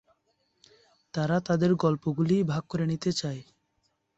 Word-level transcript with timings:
তারা 1.13 1.37
তাদের 1.39 1.71
গল্প 1.75 2.03
গুলি 2.09 2.37
ভাগ 2.43 2.63
করে 2.67 2.85
নিতে 2.85 3.11
চায়। 3.11 3.41